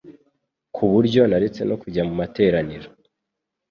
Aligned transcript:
ku 0.75 0.83
buryo 0.91 1.21
naretse 1.29 1.61
no 1.69 1.75
kujya 1.81 2.01
mu 2.07 2.13
materaniro. 2.21 2.87